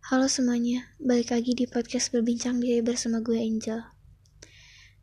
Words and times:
Halo 0.00 0.32
semuanya, 0.32 0.88
balik 0.96 1.28
lagi 1.28 1.52
di 1.52 1.68
podcast 1.68 2.08
berbincang 2.08 2.56
diri 2.56 2.80
bersama 2.80 3.20
gue 3.20 3.36
Angel. 3.36 3.84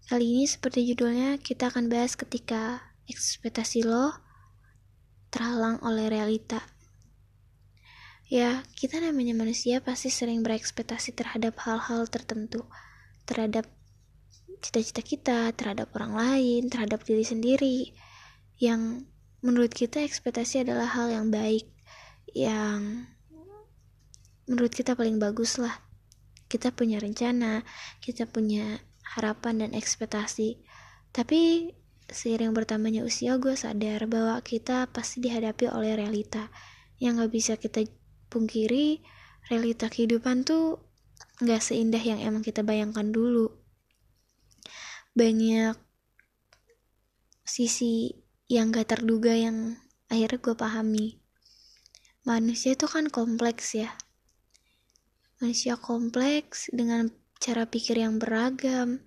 Kali 0.09 0.25
ini 0.25 0.49
seperti 0.49 0.89
judulnya, 0.89 1.37
kita 1.37 1.69
akan 1.69 1.85
bahas 1.85 2.17
ketika 2.17 2.81
ekspektasi 3.05 3.85
lo 3.85 4.17
terhalang 5.29 5.77
oleh 5.85 6.09
realita. 6.09 6.65
Ya, 8.25 8.65
kita 8.73 8.97
namanya 8.97 9.37
manusia 9.37 9.85
pasti 9.85 10.09
sering 10.09 10.41
berekspektasi 10.41 11.13
terhadap 11.13 11.61
hal-hal 11.61 12.09
tertentu, 12.09 12.65
terhadap 13.29 13.69
cita-cita 14.65 15.05
kita, 15.05 15.39
terhadap 15.53 15.93
orang 15.93 16.17
lain, 16.17 16.73
terhadap 16.73 17.05
diri 17.05 17.21
sendiri, 17.21 17.93
yang 18.57 19.05
menurut 19.45 19.69
kita 19.77 20.01
ekspektasi 20.01 20.65
adalah 20.65 20.89
hal 20.89 21.13
yang 21.13 21.29
baik, 21.29 21.69
yang 22.33 23.05
menurut 24.47 24.71
kita 24.71 24.95
paling 24.95 25.19
bagus 25.19 25.59
lah. 25.59 25.83
Kita 26.47 26.71
punya 26.71 26.97
rencana 27.03 27.67
kita 27.99 28.23
punya 28.25 28.79
harapan 29.03 29.67
dan 29.67 29.71
ekspektasi. 29.75 30.63
Tapi 31.11 31.71
seiring 32.07 32.55
bertambahnya 32.55 33.03
usia 33.03 33.35
gue 33.35 33.53
sadar 33.53 34.07
bahwa 34.07 34.39
kita 34.39 34.87
pasti 34.95 35.19
dihadapi 35.19 35.67
oleh 35.67 35.99
realita. 35.99 36.47
Yang 36.97 37.13
gak 37.27 37.31
bisa 37.35 37.53
kita 37.59 37.79
pungkiri 38.31 39.03
realita 39.51 39.91
kehidupan 39.91 40.47
tuh 40.47 40.79
gak 41.43 41.61
seindah 41.61 42.01
yang 42.01 42.23
emang 42.23 42.41
kita 42.41 42.63
bayangkan 42.63 43.11
dulu. 43.11 43.51
Banyak 45.11 45.75
sisi 47.43 48.23
yang 48.47 48.71
gak 48.71 48.95
terduga 48.95 49.35
yang 49.35 49.75
akhirnya 50.07 50.39
gue 50.39 50.55
pahami. 50.55 51.07
Manusia 52.23 52.75
itu 52.75 52.87
kan 52.87 53.11
kompleks 53.11 53.75
ya 53.75 53.91
manusia 55.37 55.77
kompleks 55.77 56.69
dengan 56.73 57.09
cara 57.37 57.69
pikir 57.69 58.01
yang 58.01 58.17
beragam, 58.17 59.01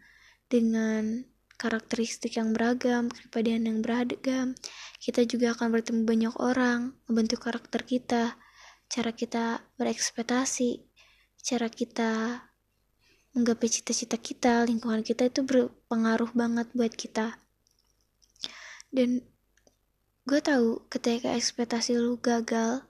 dengan 0.46 1.26
karakteristik 1.60 2.40
yang 2.40 2.56
beragam, 2.56 3.12
kepribadian 3.12 3.68
yang 3.68 3.78
beragam. 3.84 4.56
Kita 4.96 5.26
juga 5.28 5.52
akan 5.52 5.68
bertemu 5.76 6.02
banyak 6.08 6.34
orang, 6.40 6.96
membentuk 7.04 7.44
karakter 7.44 7.84
kita, 7.84 8.38
cara 8.88 9.10
kita 9.12 9.60
berekspektasi, 9.76 10.80
cara 11.44 11.68
kita 11.68 12.42
menggapai 13.36 13.68
cita-cita 13.70 14.18
kita, 14.18 14.66
lingkungan 14.66 15.06
kita 15.06 15.30
itu 15.30 15.46
berpengaruh 15.46 16.34
banget 16.34 16.66
buat 16.74 16.90
kita. 16.90 17.38
Dan 18.90 19.22
gue 20.26 20.40
tahu 20.42 20.86
ketika 20.90 21.30
ekspektasi 21.34 21.94
lu 21.94 22.18
gagal 22.18 22.82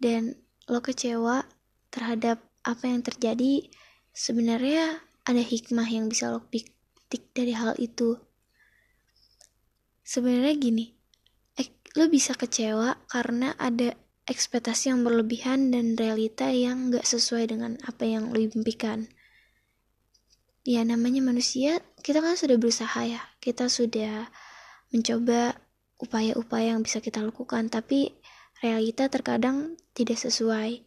dan 0.00 0.40
lo 0.64 0.80
kecewa 0.80 1.44
terhadap 1.92 2.40
apa 2.66 2.88
yang 2.88 3.00
terjadi 3.00 3.68
sebenarnya 4.12 5.00
ada 5.24 5.42
hikmah 5.42 5.88
yang 5.88 6.08
bisa 6.10 6.32
lo 6.32 6.44
petik 6.48 7.30
dari 7.32 7.52
hal 7.56 7.76
itu. 7.78 8.18
Sebenarnya 10.04 10.54
gini 10.58 11.00
lo 11.98 12.06
bisa 12.06 12.38
kecewa 12.38 13.02
karena 13.10 13.58
ada 13.58 13.98
ekspektasi 14.30 14.94
yang 14.94 15.02
berlebihan 15.02 15.74
dan 15.74 15.98
realita 15.98 16.46
yang 16.54 16.94
gak 16.94 17.02
sesuai 17.02 17.50
dengan 17.50 17.74
apa 17.82 18.06
yang 18.06 18.30
lo 18.30 18.38
impikan. 18.38 19.10
Ya 20.62 20.86
namanya 20.86 21.18
manusia 21.24 21.82
kita 22.04 22.22
kan 22.22 22.38
sudah 22.38 22.54
berusaha 22.60 23.00
ya. 23.02 23.18
Kita 23.42 23.66
sudah 23.66 24.30
mencoba 24.94 25.58
upaya-upaya 25.98 26.78
yang 26.78 26.86
bisa 26.86 27.02
kita 27.02 27.26
lakukan 27.26 27.66
tapi 27.66 28.14
realita 28.62 29.10
terkadang 29.10 29.74
tidak 29.90 30.20
sesuai 30.20 30.86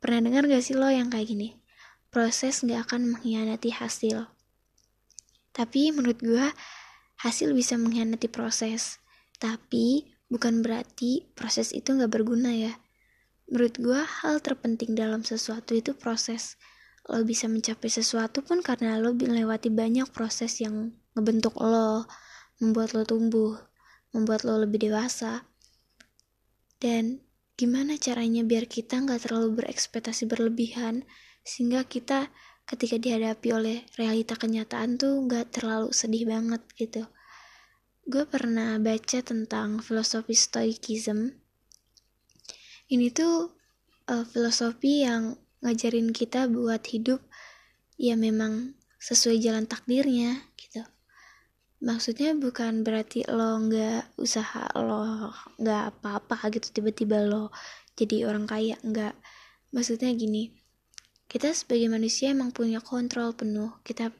Pernah 0.00 0.20
dengar 0.24 0.48
gak 0.48 0.64
sih 0.64 0.72
lo 0.72 0.88
yang 0.88 1.12
kayak 1.12 1.28
gini? 1.28 1.60
Proses 2.08 2.64
gak 2.64 2.88
akan 2.88 3.12
mengkhianati 3.12 3.68
hasil. 3.76 4.32
Tapi 5.52 5.92
menurut 5.92 6.16
gue, 6.24 6.46
hasil 7.20 7.52
bisa 7.52 7.76
mengkhianati 7.76 8.32
proses. 8.32 8.96
Tapi 9.36 10.08
bukan 10.32 10.64
berarti 10.64 11.28
proses 11.36 11.76
itu 11.76 11.92
gak 11.92 12.08
berguna 12.08 12.48
ya. 12.56 12.72
Menurut 13.52 13.76
gue, 13.76 14.00
hal 14.00 14.40
terpenting 14.40 14.96
dalam 14.96 15.20
sesuatu 15.20 15.76
itu 15.76 15.92
proses. 15.92 16.56
Lo 17.04 17.20
bisa 17.20 17.44
mencapai 17.50 17.92
sesuatu 17.92 18.40
pun 18.40 18.64
karena 18.64 18.96
lo 18.96 19.12
melewati 19.12 19.68
banyak 19.68 20.08
proses 20.16 20.64
yang 20.64 20.96
ngebentuk 21.12 21.60
lo, 21.60 22.08
membuat 22.56 22.96
lo 22.96 23.04
tumbuh, 23.04 23.58
membuat 24.16 24.48
lo 24.48 24.56
lebih 24.64 24.88
dewasa. 24.88 25.44
Dan 26.80 27.20
gimana 27.60 28.00
caranya 28.00 28.40
biar 28.40 28.64
kita 28.64 29.04
nggak 29.04 29.28
terlalu 29.28 29.60
berekspektasi 29.60 30.24
berlebihan 30.24 31.04
sehingga 31.44 31.84
kita 31.84 32.32
ketika 32.64 32.96
dihadapi 32.96 33.48
oleh 33.52 33.84
realita 34.00 34.32
kenyataan 34.40 34.96
tuh 34.96 35.20
nggak 35.28 35.52
terlalu 35.60 35.92
sedih 35.92 36.24
banget 36.24 36.64
gitu? 36.80 37.04
Gue 38.08 38.24
pernah 38.24 38.80
baca 38.80 39.20
tentang 39.20 39.84
filosofi 39.84 40.32
stoicism 40.32 41.36
ini 42.90 43.06
tuh 43.14 43.54
uh, 44.10 44.26
filosofi 44.26 45.06
yang 45.06 45.38
ngajarin 45.62 46.10
kita 46.10 46.50
buat 46.50 46.82
hidup 46.90 47.22
ya 47.94 48.18
memang 48.18 48.74
sesuai 48.98 49.38
jalan 49.38 49.64
takdirnya 49.70 50.50
gitu 50.58 50.82
maksudnya 51.80 52.36
bukan 52.36 52.84
berarti 52.84 53.24
lo 53.24 53.56
nggak 53.56 54.20
usaha 54.20 54.68
lo 54.76 55.32
nggak 55.56 55.84
apa-apa 55.96 56.52
gitu 56.52 56.80
tiba-tiba 56.80 57.24
lo 57.24 57.48
jadi 57.96 58.28
orang 58.28 58.48
kaya 58.48 58.76
nggak. 58.80 59.16
Maksudnya 59.72 60.12
gini 60.16 60.52
kita 61.30 61.54
sebagai 61.54 61.86
manusia 61.86 62.34
emang 62.34 62.50
punya 62.50 62.82
kontrol 62.82 63.30
penuh 63.36 63.70
kita 63.86 64.10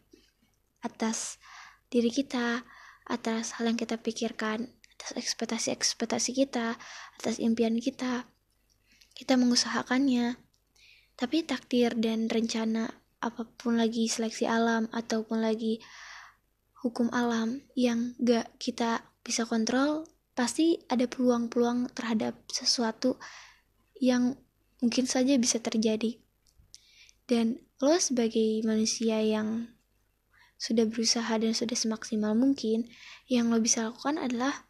atas 0.80 1.42
diri 1.90 2.06
kita 2.06 2.62
atas 3.10 3.58
hal 3.58 3.66
yang 3.66 3.74
kita 3.74 3.98
pikirkan 3.98 4.70
atas 4.94 5.10
ekspektasi-ekspektasi 5.18 6.38
kita 6.38 6.78
atas 7.18 7.42
impian 7.42 7.76
kita 7.76 8.28
kita 9.12 9.36
mengusahakannya. 9.36 10.38
Tapi 11.18 11.44
takdir 11.44 11.92
dan 11.98 12.32
rencana 12.32 12.88
apa 13.20 13.44
pun 13.44 13.76
lagi 13.76 14.08
seleksi 14.08 14.48
alam 14.48 14.88
ataupun 14.88 15.44
lagi 15.44 15.76
hukum 16.80 17.12
alam 17.12 17.60
yang 17.76 18.16
gak 18.20 18.56
kita 18.56 19.04
bisa 19.20 19.44
kontrol, 19.44 20.08
pasti 20.32 20.80
ada 20.88 21.04
peluang-peluang 21.04 21.92
terhadap 21.92 22.40
sesuatu 22.48 23.20
yang 24.00 24.40
mungkin 24.80 25.04
saja 25.04 25.36
bisa 25.36 25.60
terjadi. 25.60 26.16
Dan 27.28 27.60
lo 27.78 27.94
sebagai 28.00 28.64
manusia 28.64 29.20
yang 29.20 29.76
sudah 30.60 30.88
berusaha 30.88 31.30
dan 31.40 31.52
sudah 31.52 31.76
semaksimal 31.76 32.32
mungkin, 32.32 32.88
yang 33.28 33.52
lo 33.52 33.60
bisa 33.60 33.88
lakukan 33.88 34.16
adalah 34.16 34.68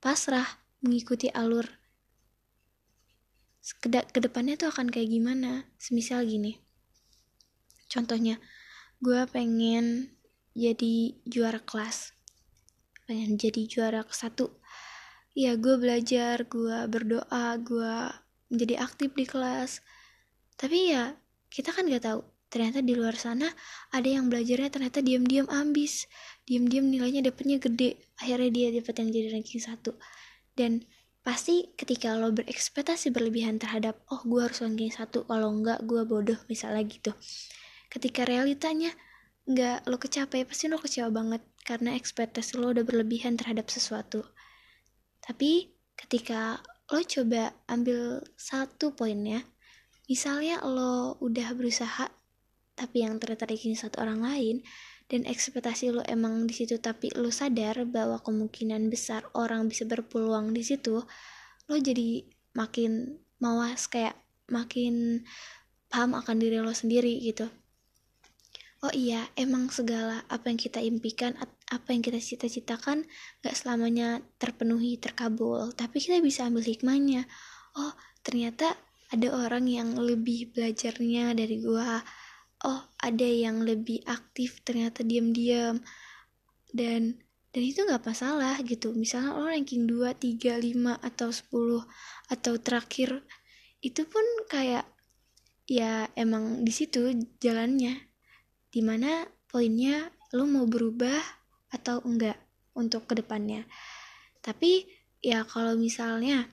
pasrah, 0.00 0.60
mengikuti 0.84 1.32
alur. 1.32 1.64
Ke 3.82 4.20
depannya 4.22 4.54
tuh 4.54 4.70
akan 4.70 4.92
kayak 4.92 5.10
gimana? 5.10 5.66
Semisal 5.80 6.22
gini. 6.24 6.62
Contohnya, 7.90 8.38
gue 9.02 9.26
pengen 9.28 10.15
jadi 10.56 11.12
juara 11.28 11.60
kelas. 11.60 12.16
Pengen 13.04 13.36
jadi 13.36 13.68
juara 13.68 14.00
satu. 14.08 14.56
Ya 15.36 15.52
gue 15.60 15.76
belajar 15.76 16.48
gue 16.48 16.78
berdoa 16.88 17.60
gue 17.60 17.94
menjadi 18.48 18.80
aktif 18.80 19.12
di 19.12 19.28
kelas. 19.28 19.84
Tapi 20.56 20.96
ya 20.96 21.12
kita 21.52 21.76
kan 21.76 21.84
gak 21.86 22.08
tahu. 22.08 22.24
Ternyata 22.48 22.80
di 22.80 22.96
luar 22.96 23.20
sana 23.20 23.52
ada 23.92 24.08
yang 24.08 24.32
belajarnya 24.32 24.72
ternyata 24.72 25.04
diam-diam 25.04 25.44
ambis. 25.52 26.08
Diam-diam 26.48 26.88
nilainya 26.88 27.20
dapetnya 27.28 27.60
gede. 27.60 28.00
Akhirnya 28.16 28.48
dia 28.48 28.68
dapat 28.72 28.94
yang 28.96 29.08
jadi 29.12 29.28
ranking 29.36 29.60
satu. 29.60 29.92
Dan 30.56 30.80
pasti 31.20 31.68
ketika 31.76 32.16
lo 32.16 32.32
berekspektasi 32.32 33.12
berlebihan 33.12 33.60
terhadap 33.60 34.00
oh 34.08 34.24
gue 34.24 34.40
harus 34.40 34.64
ranking 34.64 34.88
satu. 34.88 35.28
Kalau 35.28 35.52
enggak 35.52 35.84
gue 35.84 36.00
bodoh 36.08 36.40
misalnya 36.48 36.80
gitu. 36.88 37.12
Ketika 37.92 38.24
realitanya 38.24 38.88
nggak 39.46 39.86
lo 39.86 39.96
kecapai 39.98 40.42
pasti 40.42 40.66
lo 40.66 40.78
kecewa 40.82 41.10
banget 41.14 41.42
karena 41.62 41.94
ekspektasi 41.94 42.58
lo 42.58 42.74
udah 42.74 42.82
berlebihan 42.82 43.38
terhadap 43.38 43.70
sesuatu. 43.70 44.26
Tapi 45.22 45.70
ketika 45.94 46.62
lo 46.90 47.02
coba 47.02 47.50
ambil 47.66 48.22
satu 48.38 48.94
poinnya 48.94 49.42
misalnya 50.06 50.62
lo 50.62 51.18
udah 51.18 51.50
berusaha 51.58 52.06
tapi 52.78 53.02
yang 53.02 53.18
tertarik 53.18 53.58
ini 53.66 53.74
satu 53.74 54.06
orang 54.06 54.22
lain 54.22 54.56
dan 55.10 55.26
ekspektasi 55.26 55.90
lo 55.90 56.02
emang 56.06 56.46
di 56.46 56.54
situ 56.54 56.78
tapi 56.78 57.10
lo 57.18 57.34
sadar 57.34 57.82
bahwa 57.90 58.22
kemungkinan 58.22 58.86
besar 58.86 59.26
orang 59.34 59.66
bisa 59.66 59.82
berpeluang 59.82 60.54
di 60.54 60.62
situ 60.62 61.02
lo 61.66 61.74
jadi 61.74 62.22
makin 62.54 63.18
mawas 63.42 63.90
kayak 63.90 64.14
makin 64.46 65.26
paham 65.90 66.14
akan 66.14 66.38
diri 66.38 66.62
lo 66.62 66.70
sendiri 66.70 67.18
gitu 67.18 67.50
oh 68.86 68.94
iya 68.94 69.26
emang 69.34 69.66
segala 69.66 70.22
apa 70.30 70.46
yang 70.46 70.62
kita 70.62 70.78
impikan 70.78 71.34
apa 71.66 71.90
yang 71.90 72.06
kita 72.06 72.22
cita-citakan 72.22 73.02
gak 73.42 73.58
selamanya 73.58 74.22
terpenuhi 74.38 74.94
terkabul. 74.94 75.74
Tapi 75.74 75.98
kita 75.98 76.22
bisa 76.22 76.46
ambil 76.46 76.62
hikmahnya. 76.62 77.26
Oh 77.74 77.90
ternyata 78.22 78.78
ada 79.10 79.34
orang 79.34 79.66
yang 79.66 79.98
lebih 79.98 80.54
belajarnya 80.54 81.34
dari 81.34 81.58
gue 81.58 81.90
oh 82.62 82.80
ada 83.02 83.26
yang 83.26 83.66
lebih 83.66 84.06
aktif 84.06 84.62
ternyata 84.62 85.02
diam-diam. 85.02 85.82
Dan 86.70 87.18
dan 87.50 87.62
itu 87.66 87.82
nggak 87.82 88.06
masalah 88.06 88.62
gitu. 88.62 88.94
Misalnya 88.94 89.34
lo 89.34 89.50
ranking 89.50 89.90
2, 89.90 90.14
3, 90.14 90.62
5 90.62 90.94
atau 91.02 91.28
10 91.34 91.82
atau 92.30 92.54
terakhir 92.62 93.26
itu 93.82 94.06
pun 94.06 94.22
kayak 94.46 94.86
ya 95.66 96.06
emang 96.14 96.62
di 96.62 96.70
situ 96.70 97.10
jalannya 97.42 98.06
di 98.76 98.84
mana 98.84 99.24
poinnya 99.48 100.12
lo 100.36 100.44
mau 100.44 100.68
berubah 100.68 101.16
atau 101.72 102.04
enggak 102.04 102.36
untuk 102.76 103.08
ke 103.08 103.16
depannya. 103.16 103.64
Tapi 104.44 104.84
ya 105.24 105.48
kalau 105.48 105.80
misalnya 105.80 106.52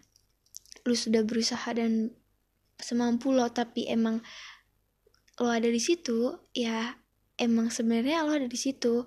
lu 0.87 0.95
sudah 0.95 1.27
berusaha 1.27 1.67
dan 1.75 2.15
semampu 2.79 3.35
lo 3.35 3.51
tapi 3.51 3.91
emang 3.91 4.23
lo 5.43 5.51
ada 5.51 5.67
di 5.67 5.83
situ 5.83 6.31
ya 6.55 6.95
emang 7.35 7.67
sebenarnya 7.67 8.23
lo 8.23 8.39
ada 8.39 8.47
di 8.47 8.55
situ. 8.55 9.03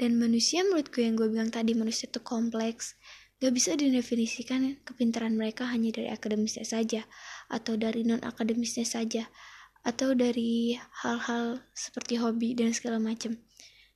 Dan 0.00 0.16
manusia 0.16 0.64
menurut 0.64 0.88
gue 0.88 1.04
yang 1.04 1.12
gue 1.12 1.28
bilang 1.28 1.52
tadi 1.52 1.76
manusia 1.76 2.08
itu 2.08 2.24
kompleks. 2.24 2.96
Gak 3.36 3.52
bisa 3.52 3.76
didefinisikan 3.76 4.80
kepintaran 4.80 5.36
mereka 5.36 5.68
hanya 5.68 5.92
dari 5.92 6.08
akademisnya 6.08 6.64
saja, 6.64 7.04
atau 7.52 7.76
dari 7.76 8.04
non-akademisnya 8.08 8.88
saja, 8.88 9.28
atau 9.80 10.12
dari 10.12 10.76
hal-hal 10.76 11.64
seperti 11.72 12.20
hobi 12.20 12.52
dan 12.52 12.76
segala 12.76 13.00
macam. 13.00 13.40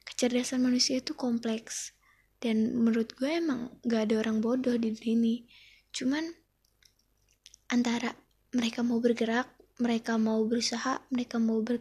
Kecerdasan 0.04 0.60
manusia 0.64 1.00
itu 1.00 1.16
kompleks, 1.16 1.96
dan 2.44 2.76
menurut 2.76 3.16
gue 3.16 3.40
emang 3.40 3.72
gak 3.88 4.12
ada 4.12 4.20
orang 4.20 4.44
bodoh 4.44 4.76
di 4.76 4.92
dunia 4.92 5.12
ini. 5.16 5.36
Cuman 5.96 6.28
antara 7.72 8.12
mereka 8.52 8.84
mau 8.84 9.00
bergerak, 9.00 9.48
mereka 9.80 10.20
mau 10.20 10.44
berusaha, 10.44 11.00
mereka 11.08 11.40
mau 11.40 11.64
ber 11.64 11.80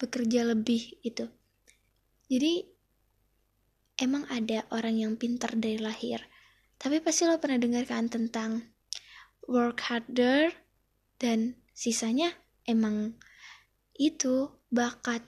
bekerja 0.00 0.48
lebih 0.48 0.96
itu. 1.04 1.28
Jadi 2.32 2.64
emang 4.00 4.24
ada 4.32 4.64
orang 4.72 4.96
yang 4.96 5.12
pintar 5.20 5.52
dari 5.60 5.76
lahir. 5.76 6.24
Tapi 6.80 7.04
pasti 7.04 7.28
lo 7.28 7.36
pernah 7.36 7.60
dengarkan 7.60 8.08
tentang 8.08 8.72
work 9.44 9.84
harder 9.84 10.48
dan 11.20 11.60
sisanya 11.76 12.32
emang 12.64 13.20
itu 14.00 14.48
bakat. 14.72 15.20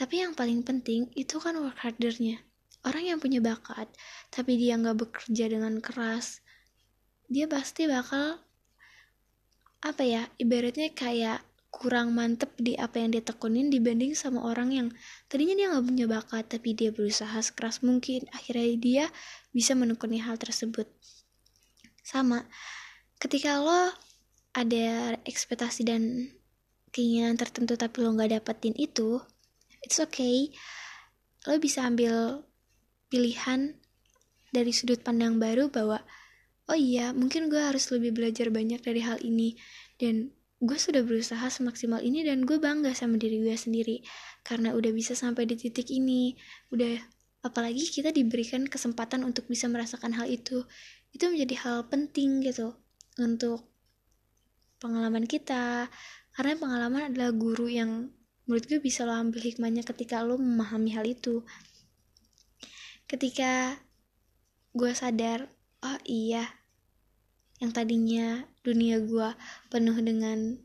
Tapi 0.00 0.24
yang 0.24 0.32
paling 0.32 0.64
penting 0.64 1.12
itu 1.12 1.36
kan 1.36 1.60
work 1.60 1.76
hardernya. 1.84 2.40
Orang 2.88 3.04
yang 3.04 3.20
punya 3.20 3.44
bakat, 3.44 3.92
tapi 4.32 4.56
dia 4.56 4.80
nggak 4.80 4.96
bekerja 4.96 5.52
dengan 5.52 5.84
keras, 5.84 6.40
dia 7.28 7.44
pasti 7.44 7.84
bakal 7.84 8.40
apa 9.84 10.02
ya 10.02 10.26
ibaratnya 10.40 10.90
kayak 10.96 11.44
kurang 11.68 12.16
mantep 12.16 12.50
di 12.56 12.74
apa 12.74 12.98
yang 12.98 13.12
dia 13.12 13.22
tekunin 13.22 13.68
dibanding 13.68 14.16
sama 14.16 14.42
orang 14.42 14.72
yang 14.72 14.88
tadinya 15.28 15.54
dia 15.54 15.66
nggak 15.70 15.86
punya 15.86 16.06
bakat 16.08 16.44
tapi 16.48 16.72
dia 16.74 16.90
berusaha 16.90 17.38
sekeras 17.38 17.84
mungkin 17.84 18.24
akhirnya 18.32 18.74
dia 18.80 19.04
bisa 19.52 19.76
menekuni 19.76 20.18
hal 20.18 20.40
tersebut 20.40 20.88
sama 22.02 22.48
ketika 23.20 23.60
lo 23.60 23.92
ada 24.56 25.14
ekspektasi 25.28 25.86
dan 25.86 26.32
keinginan 26.98 27.38
tertentu 27.38 27.78
tapi 27.78 28.02
lo 28.02 28.10
nggak 28.10 28.42
dapetin 28.42 28.74
itu 28.74 29.22
it's 29.86 30.02
okay. 30.02 30.50
Lo 31.46 31.54
bisa 31.62 31.86
ambil 31.86 32.42
pilihan 33.08 33.78
dari 34.50 34.72
sudut 34.74 35.00
pandang 35.06 35.38
baru 35.38 35.70
bahwa 35.70 36.02
oh 36.68 36.76
iya 36.76 37.14
mungkin 37.14 37.48
gue 37.48 37.60
harus 37.60 37.88
lebih 37.94 38.12
belajar 38.16 38.50
banyak 38.50 38.82
dari 38.82 39.00
hal 39.04 39.22
ini. 39.22 39.54
Dan 39.96 40.34
gue 40.58 40.78
sudah 40.78 41.06
berusaha 41.06 41.46
semaksimal 41.46 42.02
ini 42.02 42.26
dan 42.26 42.42
gue 42.42 42.58
bangga 42.58 42.90
sama 42.92 43.14
diri 43.14 43.38
gue 43.38 43.54
sendiri 43.54 44.02
karena 44.42 44.74
udah 44.74 44.90
bisa 44.90 45.14
sampai 45.14 45.46
di 45.46 45.54
titik 45.54 45.88
ini. 45.94 46.34
Udah 46.74 46.98
apalagi 47.46 47.86
kita 47.86 48.10
diberikan 48.10 48.66
kesempatan 48.66 49.22
untuk 49.22 49.46
bisa 49.46 49.70
merasakan 49.70 50.18
hal 50.18 50.26
itu. 50.26 50.66
Itu 51.14 51.30
menjadi 51.30 51.54
hal 51.64 51.78
penting 51.88 52.44
gitu 52.44 52.76
untuk 53.16 53.64
pengalaman 54.78 55.26
kita 55.26 55.90
karena 56.38 56.54
pengalaman 56.54 57.10
adalah 57.10 57.34
guru 57.34 57.66
yang 57.66 58.14
menurut 58.46 58.70
gue 58.70 58.78
bisa 58.78 59.02
lo 59.02 59.10
ambil 59.10 59.42
hikmahnya 59.42 59.82
ketika 59.82 60.22
lo 60.22 60.38
memahami 60.38 60.94
hal 60.94 61.02
itu. 61.02 61.42
Ketika 63.10 63.74
gue 64.70 64.94
sadar 64.94 65.50
oh 65.82 65.98
iya 66.06 66.46
yang 67.58 67.74
tadinya 67.74 68.46
dunia 68.62 69.02
gue 69.02 69.34
penuh 69.66 69.98
dengan 69.98 70.62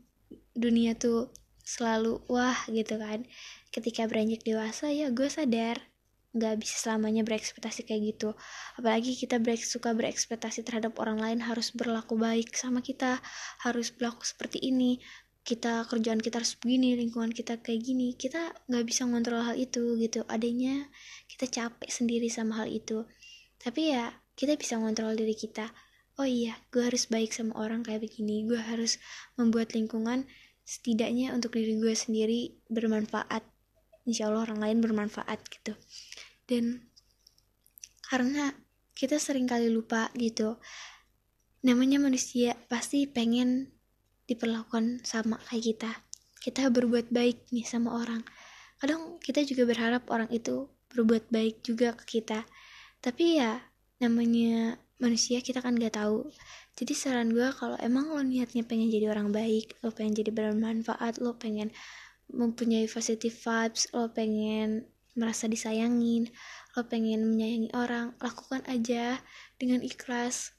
dunia 0.54 0.94
tuh 0.94 1.34
selalu 1.66 2.22
wah 2.30 2.70
gitu 2.70 2.94
kan. 2.94 3.26
Ketika 3.74 4.06
beranjak 4.06 4.46
dewasa 4.46 4.94
ya 4.94 5.10
gue 5.10 5.26
sadar 5.26 5.82
nggak 6.38 6.54
bisa 6.62 6.86
selamanya 6.86 7.26
berekspektasi 7.26 7.82
kayak 7.82 8.14
gitu. 8.14 8.38
Apalagi 8.78 9.18
kita 9.18 9.42
ber 9.42 9.58
suka 9.58 9.90
berekspektasi 9.90 10.62
terhadap 10.62 10.94
orang 11.02 11.18
lain 11.18 11.42
harus 11.42 11.74
berlaku 11.74 12.14
baik 12.14 12.54
sama 12.54 12.78
kita 12.78 13.18
harus 13.66 13.90
berlaku 13.90 14.22
seperti 14.22 14.62
ini 14.62 15.02
kita 15.44 15.84
kerjaan 15.84 16.24
kita 16.24 16.40
harus 16.40 16.56
begini 16.56 16.96
lingkungan 16.96 17.28
kita 17.28 17.60
kayak 17.60 17.84
gini 17.84 18.16
kita 18.16 18.56
nggak 18.64 18.84
bisa 18.88 19.04
ngontrol 19.04 19.44
hal 19.44 19.56
itu 19.60 20.00
gitu. 20.00 20.24
Adanya 20.24 20.88
kita 21.28 21.44
capek 21.44 21.92
sendiri 21.92 22.32
sama 22.32 22.64
hal 22.64 22.68
itu. 22.72 23.04
Tapi 23.60 23.92
ya 23.92 24.08
kita 24.32 24.56
bisa 24.56 24.80
ngontrol 24.80 25.12
diri 25.12 25.36
kita. 25.36 25.68
Oh 26.16 26.24
iya 26.24 26.56
gue 26.72 26.80
harus 26.80 27.12
baik 27.12 27.36
sama 27.36 27.52
orang 27.60 27.84
kayak 27.84 28.08
begini. 28.08 28.48
Gue 28.48 28.56
harus 28.56 28.96
membuat 29.36 29.76
lingkungan 29.76 30.24
setidaknya 30.64 31.36
untuk 31.36 31.52
diri 31.60 31.76
gue 31.76 31.92
sendiri 31.92 32.56
bermanfaat. 32.72 33.44
Insya 34.08 34.32
Allah 34.32 34.48
orang 34.48 34.64
lain 34.64 34.78
bermanfaat 34.80 35.44
gitu. 35.52 35.76
Dan 36.48 36.88
karena 38.08 38.56
kita 38.96 39.20
sering 39.20 39.44
kali 39.44 39.68
lupa 39.68 40.08
gitu. 40.16 40.56
Namanya 41.60 42.00
manusia 42.00 42.56
pasti 42.72 43.04
pengen 43.04 43.73
diperlakukan 44.28 45.04
sama 45.04 45.40
kayak 45.48 45.64
kita. 45.74 45.92
Kita 46.40 46.68
berbuat 46.68 47.08
baik 47.08 47.48
nih 47.52 47.64
sama 47.64 47.96
orang. 47.96 48.20
Kadang 48.80 49.16
kita 49.20 49.40
juga 49.44 49.64
berharap 49.64 50.04
orang 50.12 50.28
itu 50.28 50.68
berbuat 50.92 51.32
baik 51.32 51.64
juga 51.64 51.96
ke 51.96 52.20
kita. 52.20 52.44
Tapi 53.00 53.40
ya 53.40 53.60
namanya 54.00 54.76
manusia 55.00 55.40
kita 55.40 55.60
kan 55.60 55.76
gak 55.76 55.98
tahu. 55.98 56.30
Jadi 56.74 56.92
saran 56.94 57.30
gue 57.30 57.48
kalau 57.54 57.78
emang 57.78 58.10
lo 58.10 58.22
niatnya 58.22 58.66
pengen 58.66 58.90
jadi 58.90 59.10
orang 59.14 59.30
baik 59.30 59.78
lo 59.86 59.94
pengen 59.94 60.18
jadi 60.18 60.34
bermanfaat 60.34 61.22
lo 61.22 61.38
pengen 61.38 61.70
mempunyai 62.32 62.90
positive 62.90 63.36
vibes 63.36 63.86
lo 63.94 64.10
pengen 64.10 64.88
merasa 65.14 65.46
disayangin 65.46 66.26
lo 66.74 66.82
pengen 66.90 67.22
menyayangi 67.30 67.70
orang 67.78 68.18
lakukan 68.18 68.66
aja 68.66 69.22
dengan 69.60 69.84
ikhlas. 69.86 70.56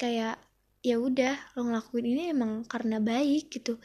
Kayak 0.00 0.40
ya 0.82 0.98
udah 0.98 1.38
lo 1.54 1.70
ngelakuin 1.70 2.06
ini 2.06 2.22
emang 2.34 2.66
karena 2.66 2.98
baik 2.98 3.54
gitu. 3.54 3.78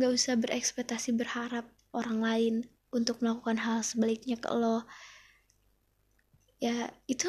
Gak 0.00 0.10
usah 0.10 0.34
berekspektasi 0.40 1.12
berharap 1.12 1.68
orang 1.92 2.18
lain 2.24 2.54
untuk 2.90 3.20
melakukan 3.20 3.60
hal 3.60 3.84
sebaliknya 3.84 4.40
ke 4.40 4.48
lo. 4.48 4.88
Ya 6.56 6.88
itu 7.04 7.28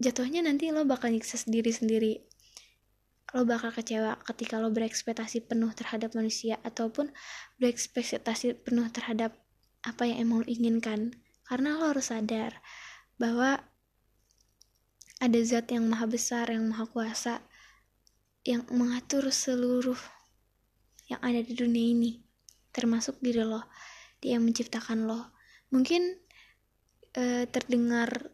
jatuhnya 0.00 0.40
nanti 0.40 0.72
lo 0.72 0.88
bakal 0.88 1.12
nyiksa 1.12 1.36
sendiri 1.36 1.70
sendiri. 1.70 2.24
Lo 3.36 3.44
bakal 3.44 3.76
kecewa 3.76 4.16
ketika 4.24 4.56
lo 4.56 4.72
berekspektasi 4.72 5.44
penuh 5.44 5.70
terhadap 5.76 6.16
manusia 6.16 6.56
ataupun 6.64 7.12
berekspektasi 7.60 8.64
penuh 8.64 8.88
terhadap 8.88 9.36
apa 9.84 10.08
yang 10.08 10.24
emang 10.24 10.36
lo 10.42 10.46
inginkan. 10.48 11.12
Karena 11.44 11.76
lo 11.76 11.92
harus 11.92 12.08
sadar 12.08 12.64
bahwa 13.20 13.60
ada 15.20 15.40
zat 15.44 15.68
yang 15.68 15.92
maha 15.92 16.08
besar 16.08 16.48
yang 16.48 16.72
maha 16.72 16.88
kuasa 16.88 17.44
yang 18.44 18.68
mengatur 18.68 19.32
seluruh 19.32 19.96
yang 21.08 21.20
ada 21.24 21.40
di 21.40 21.56
dunia 21.56 21.96
ini 21.96 22.12
termasuk 22.76 23.16
diri 23.24 23.40
lo 23.40 23.64
dia 24.20 24.36
yang 24.36 24.44
menciptakan 24.44 25.08
lo. 25.08 25.32
Mungkin 25.72 26.16
eh, 27.16 27.44
terdengar 27.48 28.32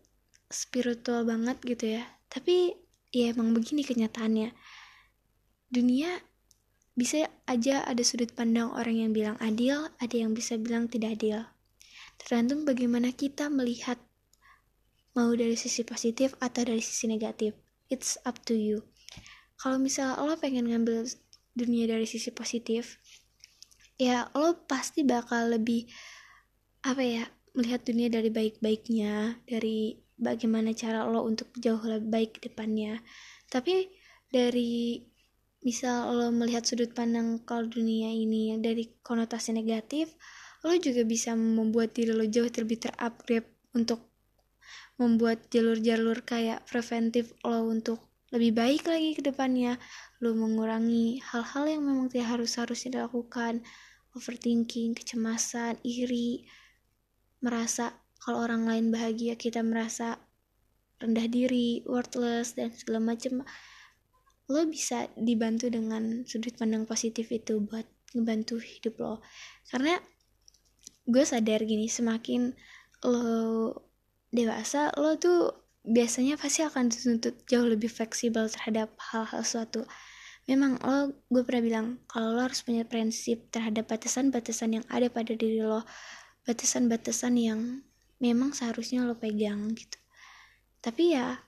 spiritual 0.51 1.23
banget 1.27 1.63
gitu 1.63 1.99
ya 1.99 2.05
tapi 2.31 2.75
ya 3.15 3.31
emang 3.31 3.55
begini 3.55 3.87
kenyataannya. 3.87 4.51
Dunia 5.71 6.11
bisa 6.99 7.31
aja 7.47 7.87
ada 7.87 8.03
sudut 8.03 8.35
pandang 8.35 8.75
orang 8.75 8.99
yang 8.99 9.11
bilang 9.15 9.39
adil 9.39 9.95
ada 10.03 10.15
yang 10.15 10.35
bisa 10.35 10.59
bilang 10.59 10.91
tidak 10.91 11.19
adil. 11.19 11.47
Tergantung 12.19 12.67
bagaimana 12.67 13.15
kita 13.15 13.47
melihat 13.47 13.97
mau 15.15 15.31
dari 15.35 15.55
sisi 15.55 15.87
positif 15.87 16.35
atau 16.43 16.67
dari 16.67 16.83
sisi 16.83 17.07
negatif. 17.07 17.55
It's 17.91 18.19
up 18.23 18.39
to 18.47 18.55
you 18.55 18.91
kalau 19.61 19.77
misal 19.77 20.17
lo 20.25 20.41
pengen 20.41 20.73
ngambil 20.73 21.05
dunia 21.53 21.85
dari 21.85 22.09
sisi 22.09 22.33
positif 22.33 22.97
ya 24.01 24.33
lo 24.33 24.65
pasti 24.65 25.05
bakal 25.05 25.53
lebih 25.53 25.85
apa 26.81 27.05
ya 27.05 27.25
melihat 27.53 27.85
dunia 27.85 28.09
dari 28.09 28.33
baik-baiknya 28.33 29.45
dari 29.45 30.01
bagaimana 30.21 30.77
cara 30.77 31.05
lo 31.09 31.25
untuk 31.25 31.53
jauh 31.57 31.81
lebih 31.81 32.09
baik 32.09 32.31
ke 32.39 32.41
depannya. 32.53 33.01
Tapi 33.49 33.89
dari 34.29 35.01
misal 35.65 36.13
lo 36.17 36.29
melihat 36.33 36.65
sudut 36.65 36.93
pandang 36.93 37.41
kalau 37.45 37.69
dunia 37.69 38.13
ini 38.13 38.57
dari 38.61 38.89
konotasi 39.05 39.53
negatif 39.53 40.17
lo 40.61 40.77
juga 40.77 41.05
bisa 41.09 41.33
membuat 41.37 41.97
diri 41.97 42.13
lo 42.13 42.25
jauh 42.29 42.49
lebih 42.49 42.81
terupgrade 42.81 43.49
untuk 43.73 44.01
membuat 45.01 45.49
jalur-jalur 45.49 46.21
kayak 46.25 46.65
preventif 46.69 47.33
lo 47.45 47.65
untuk 47.65 48.10
lebih 48.31 48.55
baik 48.55 48.87
lagi 48.87 49.19
ke 49.19 49.23
depannya. 49.23 49.77
Lo 50.23 50.35
mengurangi 50.35 51.19
hal-hal 51.23 51.67
yang 51.67 51.83
memang 51.87 52.07
tidak 52.11 52.39
harus 52.39 52.55
harus 52.59 52.87
dilakukan. 52.87 53.63
Overthinking 54.15 54.95
kecemasan 54.99 55.79
iri 55.87 56.47
merasa 57.43 57.95
kalau 58.21 58.43
orang 58.43 58.67
lain 58.67 58.87
bahagia 58.91 59.35
kita 59.39 59.63
merasa 59.63 60.19
rendah 61.01 61.27
diri 61.31 61.81
worthless 61.89 62.55
dan 62.59 62.69
segala 62.75 63.01
macam 63.15 63.47
lo 64.51 64.67
bisa 64.67 65.09
dibantu 65.15 65.71
dengan 65.71 66.27
sudut 66.27 66.53
pandang 66.59 66.85
positif 66.85 67.31
itu 67.31 67.63
buat 67.63 67.87
ngebantu 68.13 68.59
hidup 68.61 68.95
lo. 68.99 69.15
Karena 69.71 69.97
gue 71.07 71.25
sadar 71.25 71.65
gini 71.65 71.87
semakin 71.87 72.53
lo 73.07 73.73
dewasa 74.31 74.93
lo 74.99 75.17
tuh 75.17 75.60
biasanya 75.85 76.37
pasti 76.37 76.61
akan 76.61 76.93
dituntut 76.93 77.49
jauh 77.49 77.65
lebih 77.65 77.89
fleksibel 77.89 78.47
terhadap 78.53 78.93
hal-hal 79.13 79.43
suatu. 79.45 79.89
Memang 80.49 80.81
lo 80.83 81.15
gue 81.31 81.43
pernah 81.47 81.63
bilang 81.63 81.87
kalau 82.11 82.37
lo 82.37 82.43
harus 82.45 82.61
punya 82.65 82.85
prinsip 82.85 83.49
terhadap 83.55 83.89
batasan-batasan 83.89 84.81
yang 84.81 84.85
ada 84.93 85.09
pada 85.09 85.33
diri 85.33 85.63
lo. 85.63 85.87
Batasan-batasan 86.45 87.35
yang 87.37 87.61
memang 88.21 88.53
seharusnya 88.53 89.05
lo 89.05 89.17
pegang 89.17 89.73
gitu. 89.73 89.97
Tapi 90.81 91.17
ya 91.17 91.41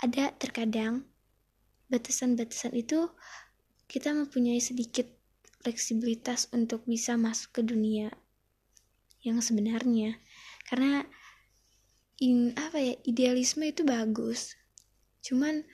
ada 0.00 0.24
terkadang 0.36 1.08
batasan-batasan 1.88 2.74
itu 2.76 3.08
kita 3.88 4.12
mempunyai 4.12 4.58
sedikit 4.58 5.06
fleksibilitas 5.64 6.52
untuk 6.52 6.84
bisa 6.84 7.16
masuk 7.16 7.60
ke 7.60 7.62
dunia 7.64 8.12
yang 9.24 9.40
sebenarnya. 9.40 10.20
Karena 10.68 11.04
in 12.22 12.54
apa 12.54 12.78
ya 12.78 12.94
idealisme 13.06 13.66
itu 13.66 13.82
bagus. 13.82 14.54
Cuman 15.24 15.66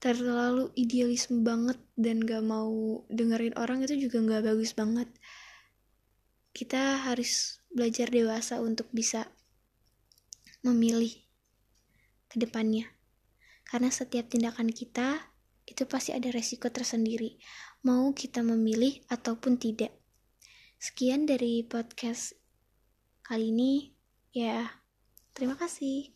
terlalu 0.00 0.68
idealisme 0.76 1.40
banget 1.40 1.80
dan 1.96 2.20
gak 2.24 2.44
mau 2.44 3.02
dengerin 3.08 3.56
orang 3.56 3.84
itu 3.84 4.08
juga 4.08 4.20
gak 4.20 4.52
bagus 4.52 4.76
banget. 4.76 5.08
Kita 6.54 7.08
harus 7.08 7.58
belajar 7.72 8.12
dewasa 8.12 8.60
untuk 8.62 8.86
bisa 8.94 9.26
memilih 10.62 11.12
ke 12.30 12.36
depannya. 12.36 12.88
Karena 13.64 13.90
setiap 13.90 14.28
tindakan 14.30 14.70
kita 14.70 15.34
itu 15.64 15.88
pasti 15.88 16.12
ada 16.12 16.28
resiko 16.30 16.68
tersendiri. 16.68 17.40
Mau 17.82 18.12
kita 18.12 18.44
memilih 18.44 19.00
ataupun 19.08 19.56
tidak. 19.56 19.92
Sekian 20.76 21.24
dari 21.24 21.64
podcast 21.64 22.36
kali 23.24 23.50
ini. 23.50 23.72
Ya 24.34 24.83
Terima 25.34 25.58
kasih. 25.58 26.14